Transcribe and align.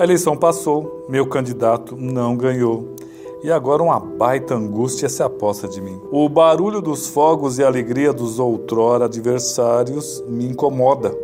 A 0.00 0.04
eleição 0.04 0.34
passou, 0.34 1.04
meu 1.10 1.26
candidato 1.26 1.94
não 1.94 2.34
ganhou. 2.34 2.94
E 3.44 3.52
agora 3.52 3.82
uma 3.82 4.00
baita 4.00 4.54
angústia 4.54 5.10
se 5.10 5.22
aposta 5.22 5.68
de 5.68 5.78
mim. 5.78 6.00
O 6.10 6.26
barulho 6.26 6.80
dos 6.80 7.08
fogos 7.08 7.58
e 7.58 7.62
a 7.62 7.66
alegria 7.66 8.10
dos 8.10 8.38
outrora 8.38 9.04
adversários 9.04 10.24
me 10.26 10.46
incomoda. 10.46 11.14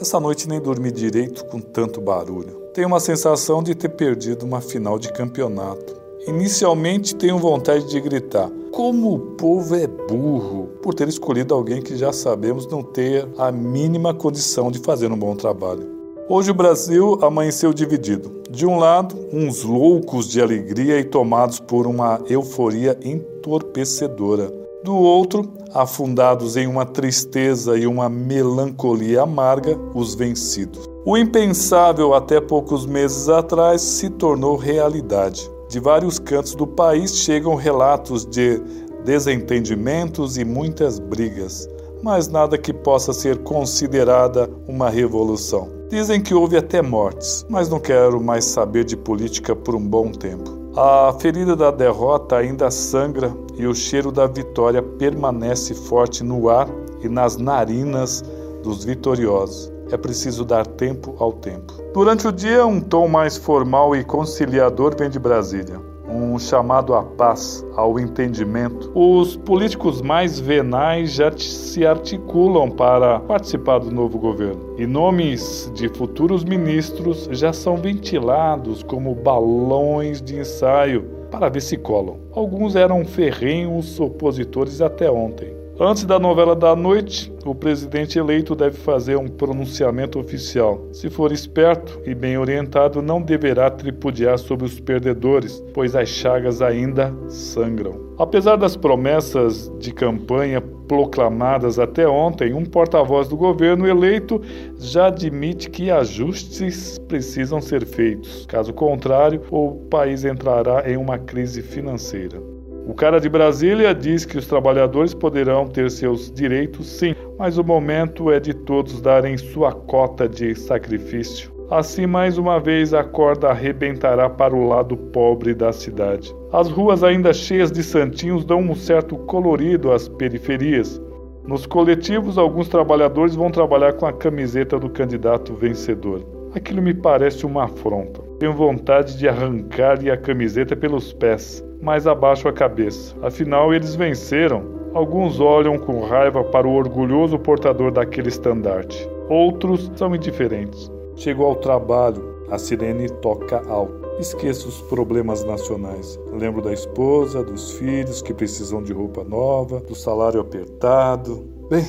Essa 0.00 0.18
noite 0.18 0.48
nem 0.48 0.60
dormi 0.60 0.90
direito 0.90 1.44
com 1.44 1.60
tanto 1.60 2.00
barulho. 2.00 2.60
Tenho 2.74 2.88
uma 2.88 2.98
sensação 2.98 3.62
de 3.62 3.72
ter 3.72 3.90
perdido 3.90 4.44
uma 4.44 4.60
final 4.60 4.98
de 4.98 5.12
campeonato. 5.12 5.94
Inicialmente 6.26 7.14
tenho 7.14 7.38
vontade 7.38 7.88
de 7.88 8.00
gritar: 8.00 8.50
como 8.72 9.14
o 9.14 9.18
povo 9.36 9.76
é 9.76 9.86
burro 9.86 10.70
por 10.82 10.92
ter 10.92 11.06
escolhido 11.06 11.54
alguém 11.54 11.80
que 11.80 11.96
já 11.96 12.12
sabemos 12.12 12.66
não 12.66 12.82
ter 12.82 13.28
a 13.38 13.52
mínima 13.52 14.12
condição 14.12 14.72
de 14.72 14.80
fazer 14.80 15.12
um 15.12 15.16
bom 15.16 15.36
trabalho. 15.36 15.93
Hoje 16.26 16.50
o 16.50 16.54
Brasil 16.54 17.18
amanheceu 17.20 17.70
dividido. 17.74 18.40
De 18.50 18.64
um 18.64 18.78
lado, 18.78 19.14
uns 19.30 19.62
loucos 19.62 20.26
de 20.26 20.40
alegria 20.40 20.98
e 20.98 21.04
tomados 21.04 21.60
por 21.60 21.86
uma 21.86 22.18
euforia 22.26 22.98
entorpecedora. 23.04 24.50
Do 24.82 24.94
outro, 24.94 25.52
afundados 25.74 26.56
em 26.56 26.66
uma 26.66 26.86
tristeza 26.86 27.76
e 27.76 27.86
uma 27.86 28.08
melancolia 28.08 29.20
amarga, 29.20 29.78
os 29.94 30.14
vencidos. 30.14 30.88
O 31.04 31.14
impensável 31.18 32.14
até 32.14 32.40
poucos 32.40 32.86
meses 32.86 33.28
atrás 33.28 33.82
se 33.82 34.08
tornou 34.08 34.56
realidade. 34.56 35.50
De 35.68 35.78
vários 35.78 36.18
cantos 36.18 36.54
do 36.54 36.66
país 36.66 37.16
chegam 37.18 37.54
relatos 37.54 38.24
de 38.24 38.62
desentendimentos 39.04 40.38
e 40.38 40.44
muitas 40.44 40.98
brigas, 40.98 41.68
mas 42.02 42.28
nada 42.28 42.56
que 42.56 42.72
possa 42.72 43.12
ser 43.12 43.42
considerada 43.42 44.48
uma 44.66 44.88
revolução. 44.88 45.83
Dizem 45.94 46.20
que 46.20 46.34
houve 46.34 46.56
até 46.56 46.82
mortes, 46.82 47.46
mas 47.48 47.68
não 47.68 47.78
quero 47.78 48.20
mais 48.20 48.46
saber 48.46 48.82
de 48.82 48.96
política 48.96 49.54
por 49.54 49.76
um 49.76 49.80
bom 49.80 50.10
tempo. 50.10 50.50
A 50.76 51.14
ferida 51.20 51.54
da 51.54 51.70
derrota 51.70 52.36
ainda 52.36 52.68
sangra 52.68 53.32
e 53.56 53.64
o 53.64 53.72
cheiro 53.72 54.10
da 54.10 54.26
vitória 54.26 54.82
permanece 54.82 55.72
forte 55.72 56.24
no 56.24 56.48
ar 56.48 56.68
e 57.00 57.08
nas 57.08 57.36
narinas 57.36 58.24
dos 58.64 58.84
vitoriosos 58.84 59.72
é 59.92 59.96
preciso 59.96 60.44
dar 60.44 60.66
tempo 60.66 61.14
ao 61.20 61.32
tempo. 61.32 61.72
Durante 61.94 62.26
o 62.26 62.32
dia, 62.32 62.66
um 62.66 62.80
tom 62.80 63.06
mais 63.06 63.36
formal 63.36 63.94
e 63.94 64.02
conciliador 64.02 64.96
vem 64.98 65.08
de 65.08 65.20
Brasília. 65.20 65.80
Um 66.14 66.38
chamado 66.38 66.94
à 66.94 67.02
paz, 67.02 67.66
ao 67.74 67.98
entendimento. 67.98 68.92
Os 68.94 69.36
políticos 69.36 70.00
mais 70.00 70.38
venais 70.38 71.12
já 71.12 71.32
se 71.36 71.84
articulam 71.84 72.70
para 72.70 73.18
participar 73.18 73.80
do 73.80 73.90
novo 73.90 74.16
governo. 74.16 74.76
E 74.78 74.86
nomes 74.86 75.68
de 75.74 75.88
futuros 75.88 76.44
ministros 76.44 77.28
já 77.32 77.52
são 77.52 77.76
ventilados 77.76 78.84
como 78.84 79.12
balões 79.12 80.22
de 80.22 80.38
ensaio 80.38 81.02
para 81.32 81.48
ver 81.48 81.60
se 81.60 81.76
colam. 81.76 82.20
Alguns 82.32 82.76
eram 82.76 83.04
ferrenhos 83.04 83.98
opositores 83.98 84.80
até 84.80 85.10
ontem. 85.10 85.63
Antes 85.78 86.04
da 86.04 86.20
novela 86.20 86.54
da 86.54 86.76
noite, 86.76 87.32
o 87.44 87.52
presidente 87.52 88.16
eleito 88.16 88.54
deve 88.54 88.76
fazer 88.76 89.16
um 89.16 89.26
pronunciamento 89.26 90.20
oficial. 90.20 90.86
Se 90.92 91.10
for 91.10 91.32
esperto 91.32 92.00
e 92.06 92.14
bem 92.14 92.38
orientado, 92.38 93.02
não 93.02 93.20
deverá 93.20 93.68
tripudiar 93.68 94.38
sobre 94.38 94.66
os 94.66 94.78
perdedores, 94.78 95.60
pois 95.74 95.96
as 95.96 96.08
chagas 96.08 96.62
ainda 96.62 97.12
sangram. 97.28 98.14
Apesar 98.16 98.54
das 98.54 98.76
promessas 98.76 99.68
de 99.80 99.92
campanha 99.92 100.60
proclamadas 100.60 101.76
até 101.80 102.06
ontem, 102.06 102.54
um 102.54 102.64
porta-voz 102.64 103.26
do 103.26 103.36
governo 103.36 103.88
eleito 103.88 104.40
já 104.78 105.08
admite 105.08 105.68
que 105.68 105.90
ajustes 105.90 107.00
precisam 107.08 107.60
ser 107.60 107.84
feitos. 107.84 108.46
Caso 108.46 108.72
contrário, 108.72 109.42
o 109.50 109.72
país 109.90 110.24
entrará 110.24 110.88
em 110.88 110.96
uma 110.96 111.18
crise 111.18 111.62
financeira. 111.62 112.53
O 112.86 112.92
cara 112.92 113.18
de 113.18 113.30
Brasília 113.30 113.94
diz 113.94 114.26
que 114.26 114.36
os 114.36 114.46
trabalhadores 114.46 115.14
poderão 115.14 115.66
ter 115.66 115.90
seus 115.90 116.30
direitos, 116.30 116.86
sim, 116.86 117.14
mas 117.38 117.56
o 117.56 117.64
momento 117.64 118.30
é 118.30 118.38
de 118.38 118.52
todos 118.52 119.00
darem 119.00 119.38
sua 119.38 119.72
cota 119.72 120.28
de 120.28 120.54
sacrifício. 120.54 121.50
Assim, 121.70 122.06
mais 122.06 122.36
uma 122.36 122.60
vez, 122.60 122.92
a 122.92 123.02
corda 123.02 123.48
arrebentará 123.48 124.28
para 124.28 124.54
o 124.54 124.68
lado 124.68 124.98
pobre 124.98 125.54
da 125.54 125.72
cidade. 125.72 126.34
As 126.52 126.68
ruas, 126.68 127.02
ainda 127.02 127.32
cheias 127.32 127.72
de 127.72 127.82
santinhos, 127.82 128.44
dão 128.44 128.60
um 128.60 128.74
certo 128.74 129.16
colorido 129.16 129.90
às 129.90 130.06
periferias. 130.06 131.00
Nos 131.46 131.64
coletivos, 131.64 132.36
alguns 132.36 132.68
trabalhadores 132.68 133.34
vão 133.34 133.50
trabalhar 133.50 133.94
com 133.94 134.04
a 134.04 134.12
camiseta 134.12 134.78
do 134.78 134.90
candidato 134.90 135.54
vencedor. 135.54 136.33
Aquilo 136.54 136.80
me 136.80 136.94
parece 136.94 137.44
uma 137.44 137.64
afronta. 137.64 138.22
Tenho 138.38 138.52
vontade 138.52 139.18
de 139.18 139.28
arrancar-lhe 139.28 140.10
a 140.10 140.16
camiseta 140.16 140.76
pelos 140.76 141.12
pés 141.12 141.64
mas 141.84 142.06
abaixo 142.06 142.48
a 142.48 142.52
cabeça. 142.52 143.14
Afinal, 143.22 143.72
eles 143.74 143.94
venceram. 143.94 144.64
Alguns 144.94 145.38
olham 145.38 145.78
com 145.78 146.00
raiva 146.00 146.42
para 146.42 146.66
o 146.66 146.72
orgulhoso 146.72 147.38
portador 147.38 147.92
daquele 147.92 148.28
estandarte. 148.28 149.06
Outros 149.28 149.92
são 149.94 150.14
indiferentes. 150.14 150.90
Chego 151.14 151.44
ao 151.44 151.56
trabalho, 151.56 152.46
a 152.50 152.56
sirene 152.56 153.10
toca 153.20 153.62
alto. 153.68 154.02
Esqueço 154.18 154.68
os 154.68 154.80
problemas 154.82 155.44
nacionais. 155.44 156.18
Lembro 156.32 156.62
da 156.62 156.72
esposa, 156.72 157.42
dos 157.42 157.72
filhos 157.72 158.22
que 158.22 158.32
precisam 158.32 158.82
de 158.82 158.92
roupa 158.92 159.22
nova, 159.24 159.80
do 159.80 159.94
salário 159.94 160.40
apertado. 160.40 161.44
Bem, 161.68 161.84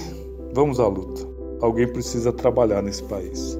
vamos 0.53 0.79
à 0.79 0.87
luta. 0.87 1.25
Alguém 1.61 1.87
precisa 1.87 2.33
trabalhar 2.33 2.81
nesse 2.81 3.03
país. 3.03 3.57